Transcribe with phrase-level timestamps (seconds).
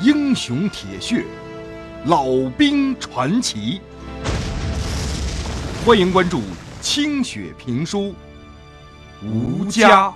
[0.00, 1.24] 英雄铁血，
[2.06, 2.24] 老
[2.56, 3.80] 兵传奇。
[5.84, 6.40] 欢迎关注
[6.80, 8.14] 清雪评书，
[9.24, 10.14] 吴家。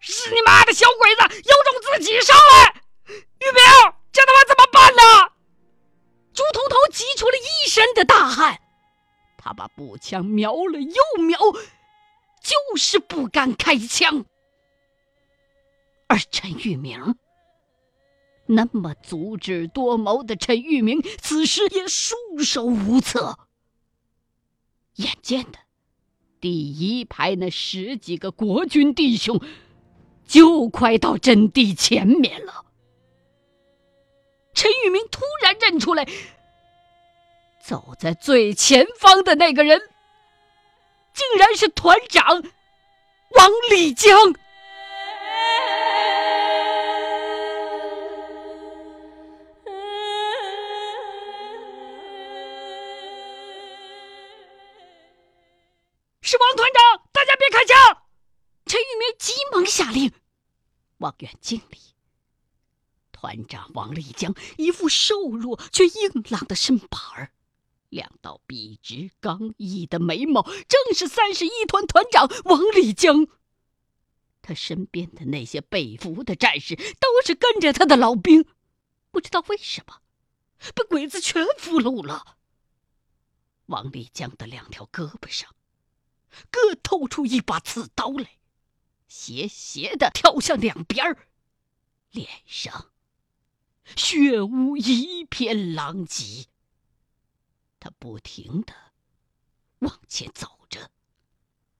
[0.00, 2.74] 日你妈的小鬼子，有种自己上来！
[3.06, 5.32] 玉明，这他妈怎么办呢？
[6.32, 8.58] 朱头头急出了一身的大汗，
[9.36, 11.38] 他把步枪瞄了又瞄，
[12.48, 14.24] 就是不敢开枪。
[16.06, 17.16] 而陈玉明，
[18.46, 23.38] 那么足智多谋的陈玉明，此时也束手无策。
[24.94, 25.58] 眼见的，
[26.40, 29.38] 第一排那十几个国军弟兄，
[30.26, 32.64] 就快到阵地前面了。
[34.54, 36.08] 陈玉明突然认出来，
[37.62, 39.80] 走在最前方的那个人，
[41.18, 42.24] 竟然是团长
[43.30, 44.16] 王立江。
[56.22, 58.02] 是王团长，大家别开枪！
[58.66, 60.12] 陈玉明急忙下令。
[60.98, 61.78] 望远镜里。
[63.10, 67.32] 团长王立江一副瘦弱却硬朗的身板儿，
[67.88, 73.26] 两道笔直刚毅的眉毛，正是三十一团团长王立江。
[74.42, 78.46] 他身边的那些被俘的战士都是跟着他的老兵，
[79.10, 80.00] 不知道为什么，
[80.74, 82.38] 被鬼子全俘虏了。
[83.66, 85.54] 王立江的两条胳膊上，
[86.50, 88.38] 各透出一把刺刀来，
[89.06, 91.28] 斜斜的挑向两边儿，
[92.10, 92.90] 脸上。
[93.96, 96.46] 血污一片狼藉，
[97.80, 98.72] 他不停的
[99.80, 100.90] 往前走着，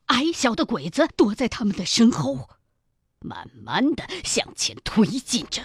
[0.06, 2.48] 矮小的鬼子躲在他们的身后，
[3.20, 5.62] 慢慢的向前推进着。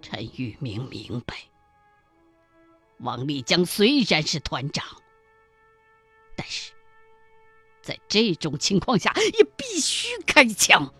[0.00, 1.36] 陈玉明明白，
[2.98, 4.84] 王立江虽然是团长，
[6.36, 6.72] 但是
[7.80, 10.92] 在这种情况下也必须开枪。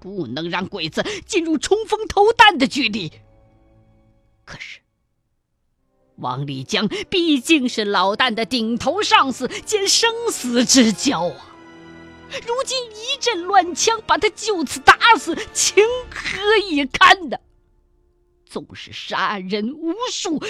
[0.00, 3.08] 不能让鬼子进入冲锋投弹的距离。
[4.44, 4.80] 可是，
[6.22, 11.48] 王立江毕竟是老旦的顶头上司兼生死之交啊！
[12.46, 17.36] 如今一阵乱枪把他就此打死，情何以堪呢？
[18.46, 20.42] 纵是杀人无数，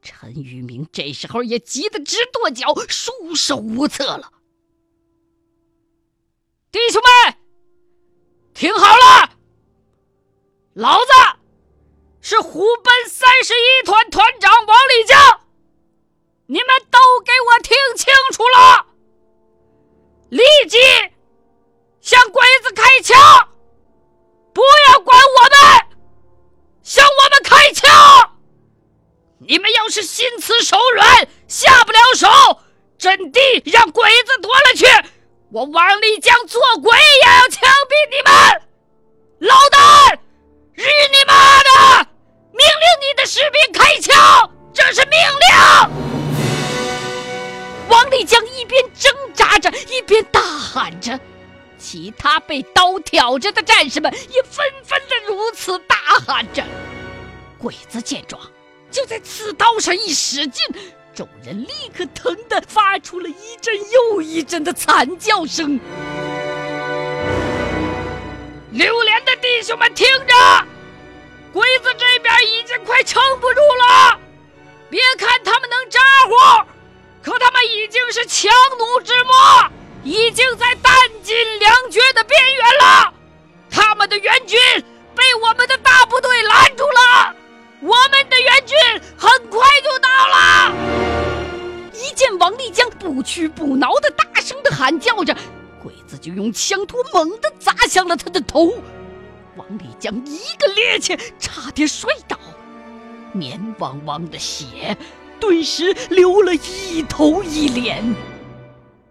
[0.00, 4.32] 陈玉明这时候也急得直跺脚，束手无策了。
[6.70, 7.36] 弟兄们！
[8.54, 9.36] 听好了，
[10.72, 11.35] 老子
[12.28, 15.40] 是虎贲三十一团团长王立江，
[16.46, 18.84] 你们都给我听清楚了，
[20.30, 20.76] 立即
[22.00, 23.16] 向鬼子开枪，
[24.52, 25.86] 不要管我们，
[26.82, 28.32] 向我们开枪！
[29.38, 32.28] 你们要是心慈手软，下不了手，
[32.98, 34.84] 阵地让鬼子夺了去。
[35.52, 38.62] 我王立江做鬼也要枪毙你们！
[39.48, 39.75] 老大，
[43.26, 44.14] 士兵开枪，
[44.72, 45.50] 这是命令！
[47.88, 51.18] 王立江一边挣扎着，一边大喊着，
[51.76, 56.62] 其他被刀挑着的战士们也纷纷的如此大喊着。
[57.58, 58.40] 鬼子见状，
[58.92, 60.64] 就在刺刀上一使劲。
[61.12, 65.80] 众人立刻疼得发出了一阵又一阵的惨叫声。
[68.70, 70.66] 榴莲的弟兄们，听着，
[71.56, 74.20] 鬼子这边已经快撑不住了。
[74.90, 76.34] 别看他们能咋呼，
[77.22, 79.70] 可他们已经是强弩之末，
[80.04, 83.14] 已经在弹尽粮绝的边缘了。
[83.70, 84.58] 他们的援军
[85.14, 87.34] 被我们的大部队拦住了。
[87.80, 88.76] 我们的援军
[89.16, 90.74] 很快就到了。
[91.94, 95.34] 一见王立江不屈不挠的大声的喊叫着，
[95.82, 98.74] 鬼子就用枪托猛地砸向了他的头。
[99.68, 102.38] 王立江一个趔趄，差点摔倒，
[103.32, 104.96] 黏汪汪的血
[105.40, 108.02] 顿时流了一头一脸。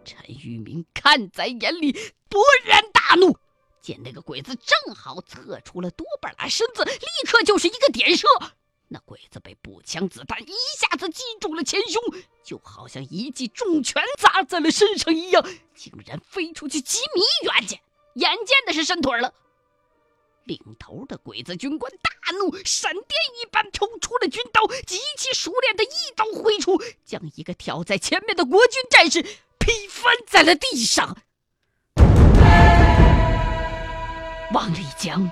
[0.05, 1.91] 陈玉明看在眼里，
[2.29, 3.37] 勃然大怒。
[3.81, 8.27] 见那个鬼子正好侧出了多半拉身子，立刻就是一个点射。
[8.87, 12.01] 那鬼子被步枪子弹一下子击中了前胸，
[12.43, 17.79] 就好像一记重拳砸在了身上一样，竟然飞出去几米远去。
[18.15, 19.33] 眼见的是伸腿了，
[20.45, 23.03] 领头的鬼子军官大怒，闪电
[23.41, 29.23] 一般抽出了军刀，极其熟练的一刀挥出，将一个挑在前面的国军战士
[29.57, 31.17] 劈翻在了地上。
[34.53, 35.29] 王立江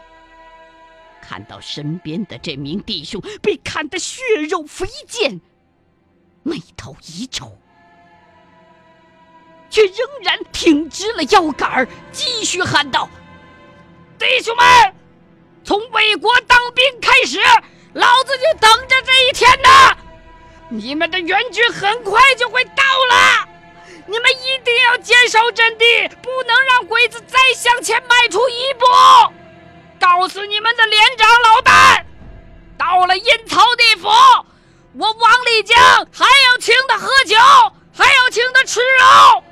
[1.21, 5.39] 看到身边的这名弟兄被砍得血肉飞溅，
[6.41, 7.55] 眉头一皱，
[9.69, 13.07] 却仍然挺直了腰杆，继续喊道
[14.19, 14.65] ：“弟兄们，
[15.63, 17.39] 从魏国当兵开始，
[17.93, 19.97] 老子就等着这一天呢！
[20.69, 23.49] 你们的援军很快就会到了。”
[24.05, 25.85] 你们一定要坚守阵地，
[26.21, 28.85] 不能让鬼子再向前迈出一步。
[29.97, 32.03] 告诉你们的连长老大，
[32.77, 34.09] 到了阴曹地府，
[34.99, 35.79] 我王立江
[36.11, 37.37] 还要请他喝酒，
[37.95, 39.43] 还要请他吃肉。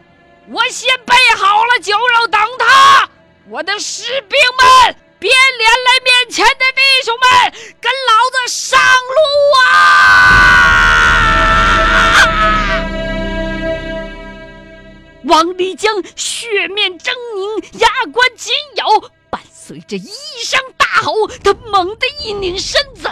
[0.49, 3.09] 我先备好了酒肉等他。
[3.47, 7.29] 我的士兵们，别连累面前的弟兄们，
[7.79, 9.15] 跟老子上路
[9.61, 9.69] 啊！
[15.25, 18.87] 王立江血面狰狞，牙关紧咬，
[19.29, 20.09] 伴随着一
[20.43, 23.07] 声大吼，他猛地一拧身子，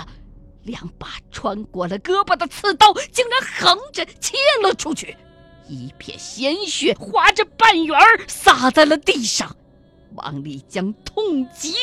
[0.64, 5.16] 两把穿过了胳膊的刺刀竟然横着切了出去，
[5.68, 7.96] 一片鲜血划着半圆
[8.28, 9.56] 洒在了地上。
[10.16, 11.74] 王立江痛极，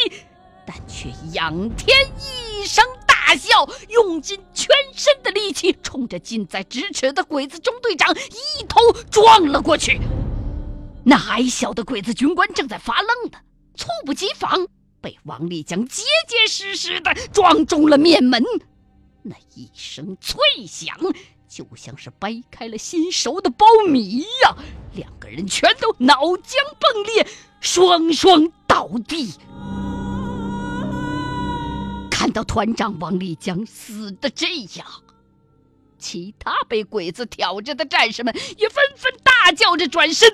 [0.67, 8.81] 但却仰天一声大笑，用尽全身的力气冲着近在咫尺的鬼子中队长一头
[9.11, 10.00] 撞了过去。
[11.05, 13.38] 那矮小的鬼子军官正在发愣呢，
[13.76, 14.67] 猝不及防，
[15.00, 18.43] 被王立江结结实实的撞中了面门。
[19.22, 20.96] 那一声脆响，
[21.49, 24.56] 就像是掰开了心熟的苞米一样，
[24.94, 27.26] 两个人全都脑浆迸裂，
[27.61, 29.35] 双双倒地。
[32.11, 34.47] 看到团长王立江死的这
[34.79, 34.87] 样，
[35.99, 40.29] 其他被鬼子挑着的战士们也纷纷大叫着转身。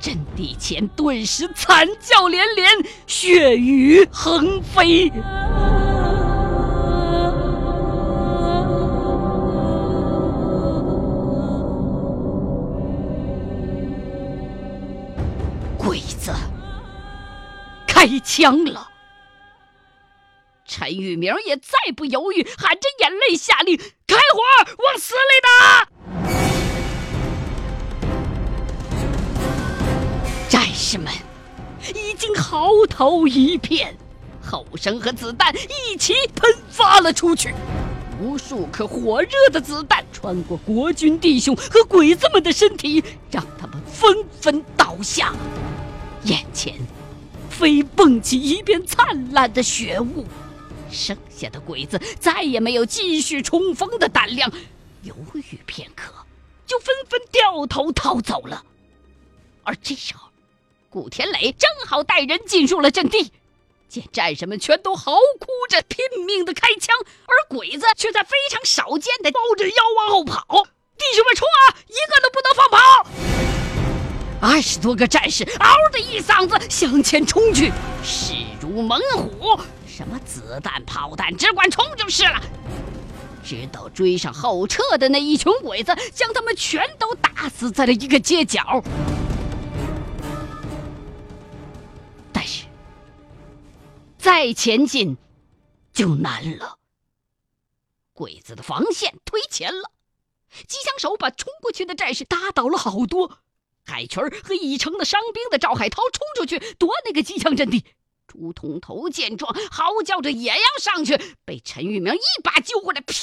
[0.00, 2.68] 阵地前顿时惨叫连连，
[3.06, 5.10] 血雨横飞。
[15.94, 16.32] 鬼子
[17.86, 18.88] 开枪了，
[20.66, 24.42] 陈玉明也再不犹豫，含着眼泪下令：“开火，
[24.84, 25.88] 往死里打！”
[30.50, 31.12] 战士们
[31.94, 33.96] 已经嚎啕一片，
[34.42, 35.54] 吼声和子弹
[35.86, 37.54] 一起喷发了出去，
[38.20, 43.00] 无数颗火热的子弹穿过国军弟兄和鬼子们的身体，
[43.30, 45.32] 让他们纷纷倒下。
[46.24, 46.74] 眼前
[47.50, 50.26] 飞蹦起一片灿烂的血雾，
[50.90, 54.50] 剩下的鬼子再也没有继续冲锋的胆量，
[55.02, 56.12] 犹豫片刻，
[56.66, 58.64] 就纷纷掉头逃走了。
[59.62, 60.28] 而这时候，
[60.90, 63.32] 古天磊正好带人进入了阵地，
[63.88, 70.64] 见战士们全都嚎哭着拼命的开枪，而鬼子却在非常少见的抱着腰往后跑。
[70.96, 72.73] 弟兄们冲啊，一个都不能放跑！
[74.44, 77.72] 二十多个战士嗷的一嗓子向前冲去，
[78.04, 82.38] 势如猛虎，什么子弹、炮弹，只管冲就是了。
[83.42, 88.84] 直到追上后撤的那一群鬼子，将他们全都打死在了一个街角。
[92.30, 92.66] 但是
[94.18, 95.16] 再前进，
[95.94, 96.76] 就难了。
[98.12, 99.90] 鬼子的防线推前了，
[100.68, 103.38] 机枪手把冲过去的战士打倒了好多。
[103.84, 107.84] 海群和已成了伤兵的赵海涛冲出去夺那个机枪阵地。
[108.26, 113.14] 朱通头见状，嚎叫着也要上去，被陈玉明一把揪过来，劈，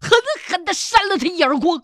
[0.00, 1.82] 狠狠地扇了他一耳光。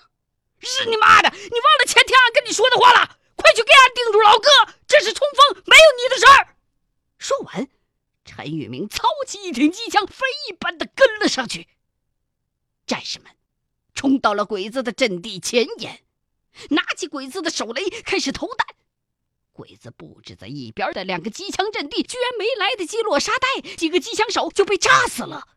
[0.58, 1.30] 日你妈的！
[1.30, 3.16] 你忘了前天俺跟你说的话了？
[3.36, 4.48] 快去给俺盯住老哥！
[4.86, 6.56] 这是冲锋，没有你的事儿。
[7.16, 7.68] 说完，
[8.26, 11.68] 陈玉明操起一挺机枪，飞一般的跟了上去。
[12.86, 13.30] 战士们
[13.94, 16.02] 冲到了鬼子的阵地前沿，
[16.70, 18.66] 拿起鬼子的手雷开始投弹。
[19.52, 25.48] 鬼子布置在一边的两个机枪阵地，居然没来得及落沙袋，几个机枪手就被炸死了。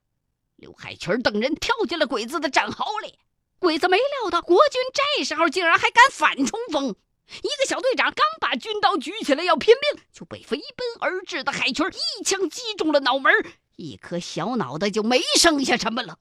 [0.58, 3.18] 刘海群等人跳进了鬼子的战壕里，
[3.60, 4.82] 鬼子没料到国军
[5.18, 6.96] 这时候竟然还敢反冲锋。
[7.28, 13.34] 一个小队长刚把军刀举起来要拼命，就被飞奔而至的海群一枪击中了脑门，
[13.78, 16.20] 一颗小脑袋就没剩下什么了。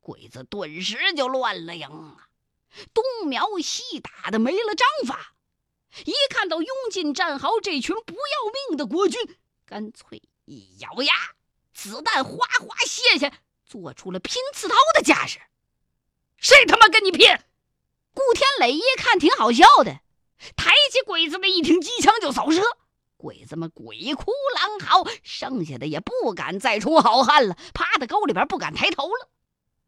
[0.00, 2.16] 鬼子顿时就乱了营，
[2.92, 5.34] 东瞄西打的没了章法。
[6.04, 9.20] 一看到拥进战壕这群不要命的国军，
[9.66, 11.12] 干脆一咬牙，
[11.72, 13.32] 子弹哗哗卸下，
[13.64, 15.40] 做出了拼刺刀的架势。
[16.36, 17.26] 谁他妈跟你拼？
[18.12, 20.00] 顾天磊一看挺好笑的，
[20.56, 22.62] 抬起鬼子们一挺机枪就扫射。
[23.16, 29.28] 鬼子们鬼哭狼嚎，剩下的也不敢再出好汉了，趴在沟里边不敢抬头了。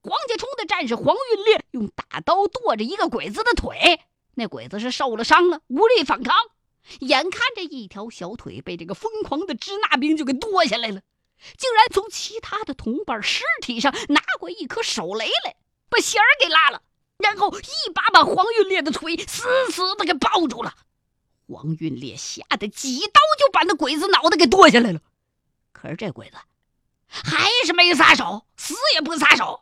[0.03, 4.01] 黄家冲的战士黄运烈用大刀剁着一个鬼子的腿，
[4.35, 6.35] 那鬼子是受了伤了，无力反抗。
[7.01, 11.03] 眼看着一条小腿被这个疯狂的支那兵就给剁下来了，
[11.59, 15.57] 竟然从其他的同伴尸体上拿过一颗手雷来，
[15.91, 16.83] 把弦儿给拉了，
[17.19, 20.75] 然后一把把黄运烈的腿死死的给抱住了。
[21.47, 25.01] 黄运烈吓得几刀就把那鬼子脑袋给剁下来了，
[25.73, 26.37] 可是这鬼子
[27.07, 29.61] 还是没撒手，死也不撒手。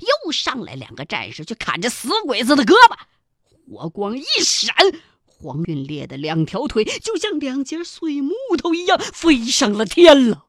[0.00, 2.96] 又上来两个战士去砍这死鬼子的胳膊，
[3.68, 4.74] 火光一闪，
[5.24, 10.46] 黄运烈的两条腿就像两截碎木头一样飞上了天了。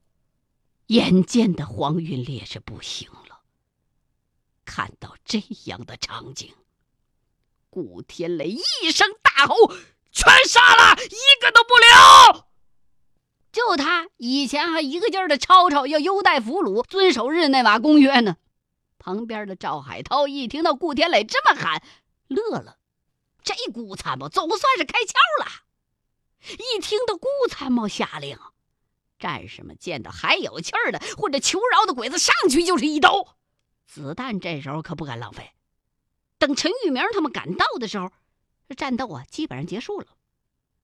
[0.87, 3.41] 眼见的黄运烈是不行了，
[4.65, 6.51] 看到这样的场景，
[7.69, 9.73] 古天雷一声大吼。
[10.17, 12.45] 全杀了一个都不留！
[13.51, 18.37] 就他以前还一个劲儿的吵吵要优待俘虏、遵守日内瓦公约呢。
[19.05, 21.83] 旁边的赵海涛一听到顾天磊这么喊，
[22.27, 22.79] 乐了。
[23.43, 25.51] 这顾参谋总算是开窍了。
[26.53, 28.35] 一听到顾参谋下令，
[29.19, 33.37] 战士们见到还有气儿的或者求饶的鬼子，上去就是一刀。
[33.85, 35.51] 子弹这时候可不敢浪费。
[36.39, 38.11] 等陈玉明他们赶到的时候。
[38.75, 40.07] 战斗啊，基本上结束了，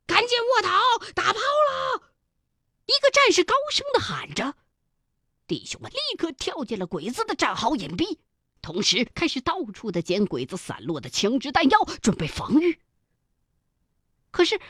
[0.06, 0.70] 赶紧卧倒，
[1.16, 2.04] 打炮了！
[2.86, 4.54] 一个战士高声的喊着，
[5.52, 8.20] 弟兄们立刻跳进了鬼子的战壕隐蔽，
[8.62, 12.80] 同时开始到处的捡鬼子散落的枪支弹药，准备防御。
[14.32, 14.62] 可是，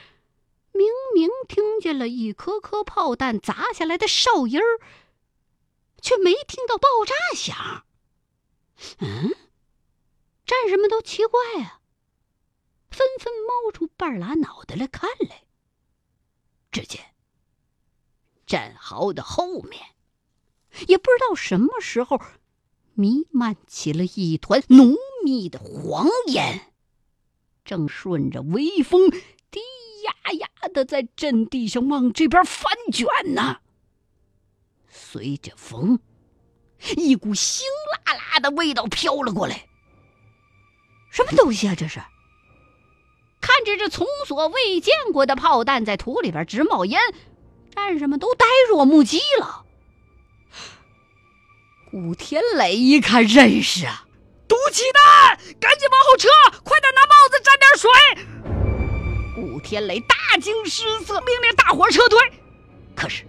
[0.71, 4.79] 明明听见了一颗颗炮弹砸下来的哨音儿，
[6.01, 7.85] 却没听到爆炸响。
[9.01, 9.35] 嗯，
[10.47, 11.81] 战士们都奇怪啊。
[12.89, 15.43] 纷纷冒出半拉脑袋来看来。
[16.71, 17.13] 只见
[18.47, 19.79] 战壕的后面，
[20.87, 22.21] 也不知道什么时候
[22.93, 26.73] 弥漫起了一团浓密的黄烟，
[27.63, 29.59] 正顺着微风低
[30.03, 33.59] 压压的在阵地上往这边翻卷呢。
[34.87, 35.99] 随着风，
[36.97, 37.61] 一股腥
[38.05, 39.67] 辣辣的味道飘了过来。
[41.11, 41.75] 什么东西啊？
[41.75, 41.99] 这是？
[43.41, 47.01] 看着这从所未见过的炮弹在土里边直冒烟，
[47.73, 49.65] 战士们都呆若木鸡了。
[51.91, 54.05] 古天雷一看认识啊，
[54.47, 56.29] 毒气弹，赶紧往后撤，
[56.63, 57.91] 快点拿帽子沾点水。
[59.35, 62.17] 古天雷大惊失色，命令大伙撤退。
[62.95, 63.25] 可是，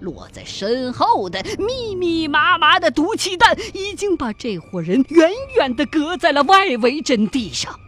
[0.00, 7.78] 落在身后的密密麻麻的毒气弹已经把这伙人远远的隔在了外围阵地上。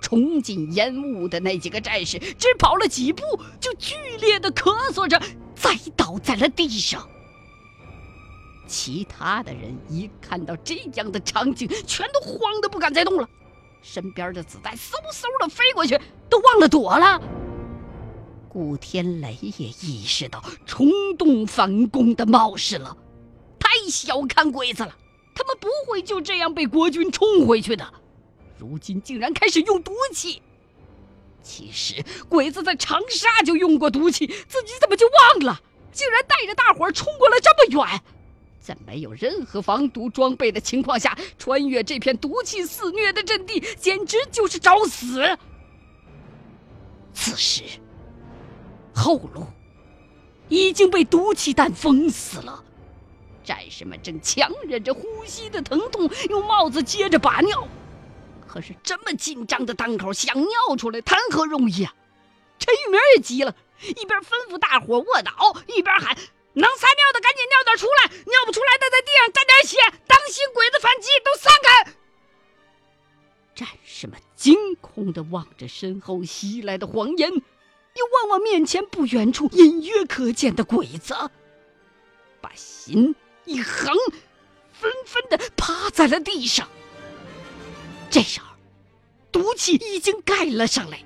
[0.00, 3.22] 冲进烟雾的那几个战士，只跑了几步，
[3.60, 5.16] 就剧烈的咳嗽着，
[5.54, 7.08] 栽倒在了地上。
[8.68, 13.28] 其他的人一看到这样的场景，全都慌得不敢再动了，
[13.82, 15.98] 身边的子弹嗖嗖的飞过去，
[16.28, 17.20] 都忘了躲了。
[18.48, 22.96] 顾天雷也意识到冲动反攻的冒失了，
[23.58, 24.94] 太小看鬼子了，
[25.34, 27.92] 他们不会就这样被国军冲回去的。
[28.58, 30.42] 如今竟然开始用毒气，
[31.42, 35.60] 其实鬼子在长沙就用过毒气，自己怎么就忘了？
[35.92, 38.00] 竟然带着大伙冲过来这么远，
[38.68, 45.24] 在没有任何防毒装备的情况下，穿越这片毒气肆虐的阵地，简直就是找死！
[47.14, 47.62] 此时，
[48.94, 49.46] 后路
[50.50, 52.62] 已经被毒气弹封死了，
[53.42, 57.66] 战士们正强忍着呼吸的疼痛，用帽子接着把尿。
[58.46, 61.94] 可是这么紧张的当口，想尿出来谈何容易啊！
[62.58, 66.14] 陈玉明也急了，一边吩咐大伙卧倒，一边喊
[66.58, 71.92] ：“能撒尿的赶紧尿点出来，尿不出来的在地上沾点血，当心鬼子反击，都散开！”
[73.54, 81.14] 战士们惊恐地望着身后袭来的黄烟，又望望面前不远处隐约可见的鬼子，
[82.40, 83.92] 把心一横，
[84.72, 86.68] 纷纷地趴在了地上。
[88.10, 88.46] 这时候，
[89.30, 91.02] 毒气已经盖了上来。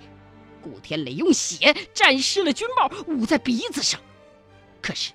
[0.63, 4.01] 古天磊用血沾湿了军帽，捂在鼻子上。
[4.81, 5.13] 可是，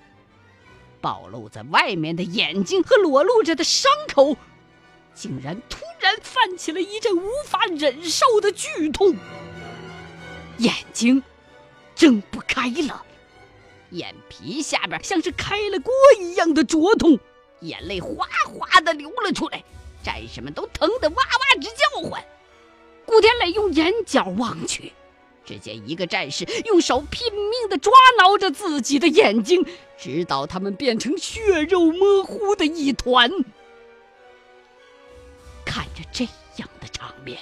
[1.00, 4.36] 暴露在外面的眼睛和裸露着的伤口，
[5.14, 9.16] 竟然突然泛起了一阵无法忍受的剧痛。
[10.58, 11.22] 眼睛
[11.94, 13.04] 睁不开了，
[13.90, 17.18] 眼皮下边像是开了锅一样的灼痛，
[17.60, 19.64] 眼泪哗哗的流了出来。
[20.02, 22.24] 战士们都疼得哇哇直叫唤。
[23.04, 24.92] 顾天磊用眼角望去，
[25.48, 29.64] 只见一个战士用手拼命地抓挠着自己的眼睛，
[29.96, 33.30] 直到他们变成血肉模糊的一团。
[35.64, 36.24] 看着这
[36.56, 37.38] 样的场面，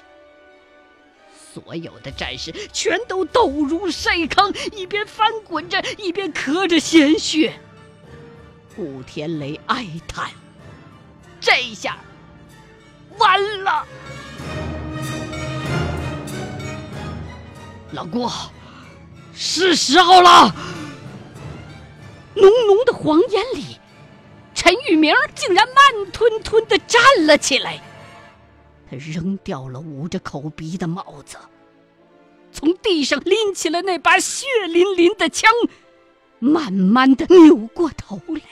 [1.52, 7.58] 所有的战士全都抖如筛糠，一边翻滚着，一边咳着鲜血。
[8.76, 10.30] 顾天雷哀叹
[11.40, 11.98] ：“这下
[13.18, 13.84] 完了。”
[17.96, 18.30] 老郭，
[19.34, 20.54] 是时候了。
[22.34, 23.78] 浓浓的黄烟里，
[24.54, 27.80] 陈玉明竟然慢吞吞的站了起来。
[28.90, 31.38] 他扔掉了捂着口鼻的帽子，
[32.52, 35.50] 从地上拎起了那把血淋淋的枪，
[36.38, 38.42] 慢慢的扭过头来。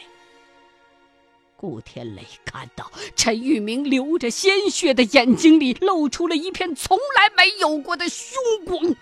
[1.59, 8.97] 顾天雷看到陈玉明流着鲜血的眼睛里，露出了一片从来没有过的凶光。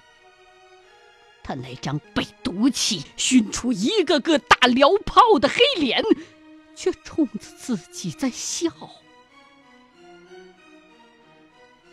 [1.44, 6.04] 他那张被毒气熏出一个个大燎泡的黑脸，
[6.76, 8.70] 却冲着自己在笑。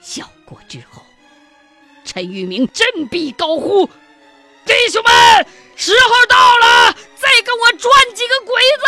[0.01, 1.01] 笑过之后，
[2.06, 3.86] 陈玉明振臂高呼
[4.65, 8.86] ：“弟兄们，时候到了，再给我转几个鬼子！”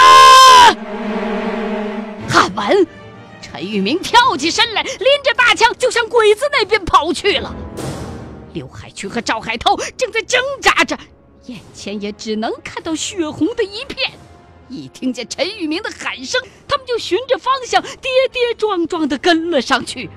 [2.34, 2.88] 喊完，
[3.42, 7.54] 陈玉明跳起身来，拎着大枪就向鬼子那边跑去了。
[8.54, 10.98] 刘海群和赵海涛正在挣扎着，
[11.46, 14.12] 眼前也只能看到血红的一片。
[14.68, 20.10] 一听见陈玉明的喊声，他们就循着方向跌跌撞撞地跟了上去。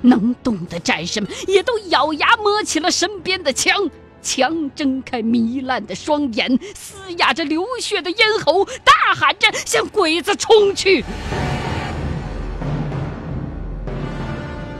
[0.00, 11.04] 能动的战士们也都咬牙摸起了身边的枪，枪睁开糜烂的双眼，嘶哑着流血的咽喉，大喊着向鬼子冲去。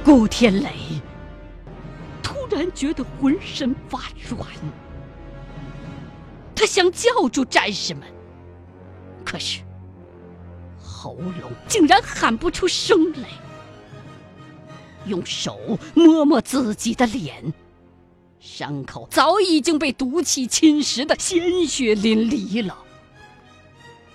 [0.04, 0.82] 顾天磊。
[2.52, 4.47] 突然觉得浑身发软，
[6.54, 8.02] 他想叫住战士们，
[9.24, 9.61] 可是
[10.79, 13.31] 喉咙竟然喊不出声来。
[15.07, 17.55] 用手摸摸自己的脸，
[18.38, 22.77] 伤口早已经被毒气侵蚀的鲜血淋漓了。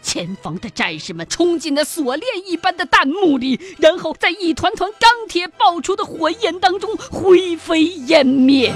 [0.07, 8.73] 前方的战士们冲进了锁链一般的弹幕里，然后在一团团钢铁爆出的火焰当中灰飞烟灭。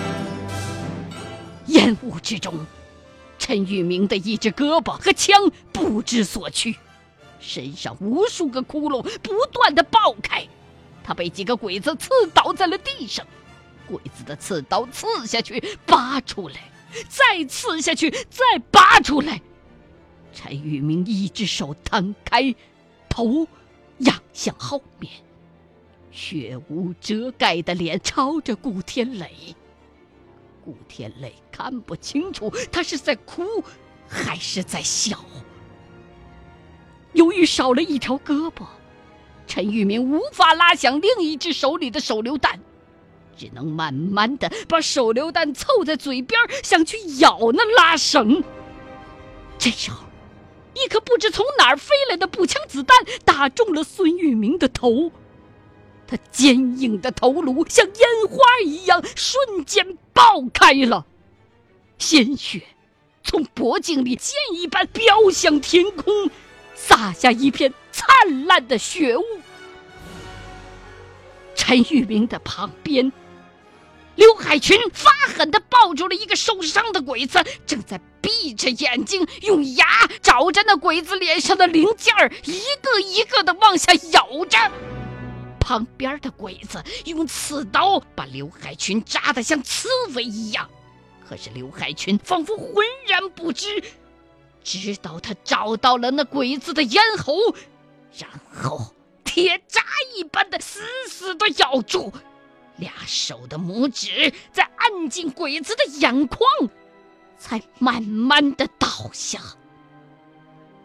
[1.68, 2.54] 烟雾之中，
[3.40, 6.76] 陈玉明的一只胳膊和枪不知所去，
[7.40, 10.46] 身上无数个窟窿不断的爆开，
[11.02, 13.26] 他被几个鬼子刺倒在了地上。
[13.88, 16.70] 鬼子的刺刀刺下去，拔出来，
[17.08, 19.42] 再刺下去，再拔出来。
[20.34, 22.56] 陈玉明一只手摊开，
[23.10, 23.48] 头
[24.00, 25.12] 仰向后面，
[26.12, 29.56] 血污遮盖的脸朝着顾天磊。
[30.64, 33.44] 顾天磊看不清楚他是在哭
[34.08, 35.20] 还是在笑。
[37.14, 38.66] 由于少了一条胳膊，
[39.48, 42.60] 陈玉明无法拉响另一只手里的手榴弹，
[43.36, 48.42] 只能慢慢的把手榴弹凑在嘴边，想去咬那拉绳。
[49.58, 50.11] 这时候。
[50.74, 55.12] 一颗不知从哪儿飞来的步枪子弹打中了孙玉明的头，
[56.08, 61.06] 他坚硬的头颅像烟花一样瞬间爆开了，
[61.98, 62.62] 鲜血
[63.24, 66.30] 从脖颈里箭一般飙向天空，
[66.74, 69.24] 洒下一片灿烂的血雾。
[71.54, 73.12] 陈玉明的旁边。
[74.16, 79.86] 刘海群发狠地抱住了一个受伤的鬼子，正在闭着眼睛用牙
[80.22, 84.58] 找着那鬼子脸上的零件儿，一个一个地往下咬着。
[85.60, 90.70] 旁边的鬼子用刺刀把刘海群扎得像刺猬一样，
[91.28, 93.82] 可是刘海群仿佛浑然不知，
[94.64, 97.56] 直到他找到了那鬼子的咽喉，
[98.18, 98.94] 然后
[99.24, 99.82] 铁渣
[100.16, 102.12] 一般的死死地咬住。
[102.82, 106.42] 俩手的拇指在按进鬼子的眼眶，
[107.38, 109.40] 才慢慢的倒下。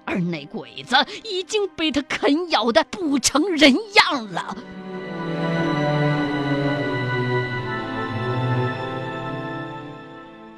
[0.04, 4.56] 而那鬼子已经被他啃咬的不成人样了。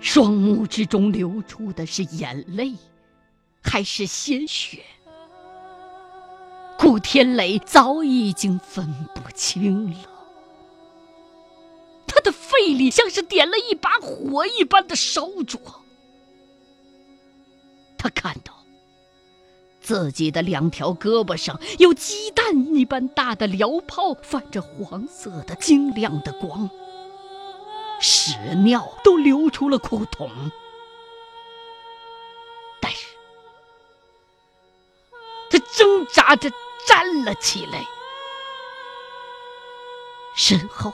[0.01, 2.75] 双目之中流出的是眼泪，
[3.63, 4.83] 还是鲜血？
[6.77, 10.18] 顾天磊早已经分不清了。
[12.31, 15.61] 肺里像是点了一把火一般的烧灼，
[17.97, 18.53] 他看到
[19.81, 26.69] 自己的两条胳膊上有鸡蛋一般大的燎泡，泛着黄色的晶亮的光。
[28.01, 28.33] 屎
[28.65, 30.31] 尿都流出了裤筒。
[32.81, 33.07] 但是，
[35.51, 36.49] 他挣扎着
[36.87, 37.85] 站了起来，
[40.37, 40.93] 身后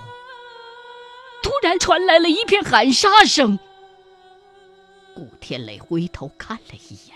[1.44, 3.58] 突然传来了一片喊杀声。
[5.14, 7.14] 顾天磊回头看了一眼，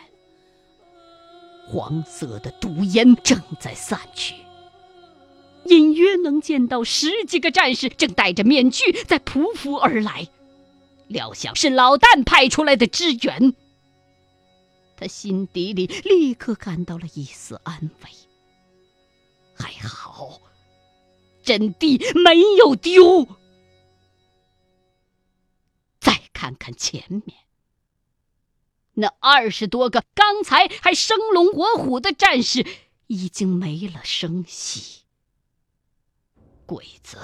[1.66, 4.34] 黄色的毒烟正在散去，
[5.64, 10.28] 隐约能见到十几个战士正戴着面具在匍匐而来，
[11.08, 13.54] 料想是老旦派出来的支援。
[14.96, 18.10] 他心底里立刻感到了一丝安慰，
[19.54, 20.38] 还好，
[21.42, 23.26] 阵地没有丢。
[26.38, 27.36] 看看前面。
[28.94, 32.64] 那二十多个刚才还生龙活虎的战士，
[33.08, 35.02] 已经没了声息。
[36.64, 37.18] 鬼子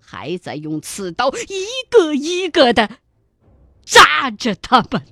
[0.00, 2.98] 还在用刺刀一个一个的
[3.84, 5.06] 扎着他们。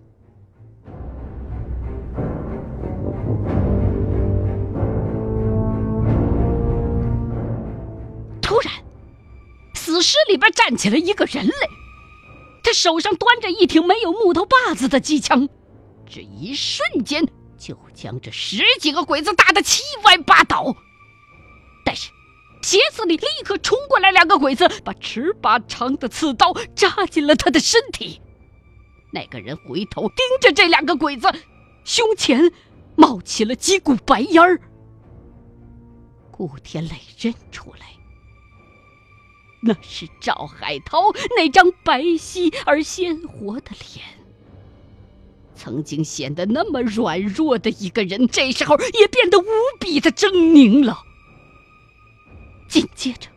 [8.42, 8.72] 突然，
[9.74, 11.68] 死尸里边站起来一个人来，
[12.64, 15.48] 他手上端着一挺没有木头把子的机枪。
[16.08, 20.74] 这一瞬间，就将这十几个鬼子打得七歪八倒。
[21.84, 22.10] 但是，
[22.62, 28.20] 斜子里立刻冲过来两个鬼子，把尺把长的刺刀扎进了他的身体。
[29.12, 31.30] 那个人回头盯着这两个鬼子，
[31.84, 32.50] 胸前
[32.96, 34.60] 冒起了几股白烟儿。
[36.30, 37.86] 顾天磊认出来，
[39.66, 40.98] 那是赵海涛
[41.36, 44.04] 那张白皙而鲜活的脸。
[45.56, 49.44] 曾经显得那么软弱的一个人，这时候也变得无
[49.80, 51.02] 比的狰狞了。
[52.68, 53.28] 紧接着，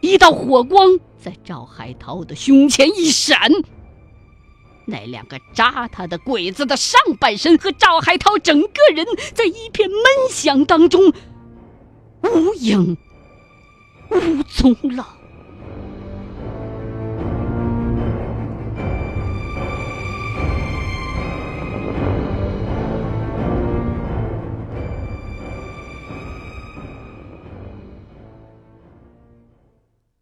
[0.00, 3.50] 一道火光在赵海涛的胸前一闪，
[4.84, 11.12] 那两个扎他的鬼子的上半身和赵海涛整个人，在一片闷响当中
[12.22, 12.96] 无影
[14.10, 15.15] 无踪了。